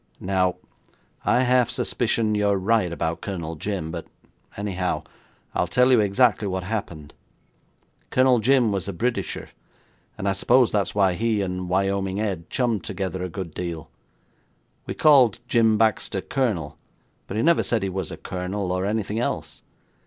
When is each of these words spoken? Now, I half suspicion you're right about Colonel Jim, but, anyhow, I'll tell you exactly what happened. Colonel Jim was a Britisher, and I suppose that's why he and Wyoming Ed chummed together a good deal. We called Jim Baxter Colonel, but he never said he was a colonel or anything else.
Now, 0.19 0.55
I 1.23 1.41
half 1.41 1.69
suspicion 1.69 2.33
you're 2.33 2.57
right 2.57 2.91
about 2.91 3.21
Colonel 3.21 3.55
Jim, 3.55 3.91
but, 3.91 4.07
anyhow, 4.57 5.03
I'll 5.53 5.67
tell 5.67 5.91
you 5.91 5.99
exactly 5.99 6.47
what 6.47 6.63
happened. 6.63 7.13
Colonel 8.09 8.39
Jim 8.39 8.71
was 8.71 8.87
a 8.87 8.93
Britisher, 8.93 9.49
and 10.17 10.27
I 10.27 10.33
suppose 10.33 10.71
that's 10.71 10.95
why 10.95 11.13
he 11.13 11.43
and 11.43 11.69
Wyoming 11.69 12.19
Ed 12.19 12.49
chummed 12.49 12.83
together 12.83 13.23
a 13.23 13.29
good 13.29 13.53
deal. 13.53 13.91
We 14.87 14.95
called 14.95 15.37
Jim 15.47 15.77
Baxter 15.77 16.21
Colonel, 16.21 16.79
but 17.27 17.37
he 17.37 17.43
never 17.43 17.61
said 17.61 17.83
he 17.83 17.89
was 17.89 18.09
a 18.09 18.17
colonel 18.17 18.71
or 18.71 18.87
anything 18.87 19.19
else. 19.19 19.61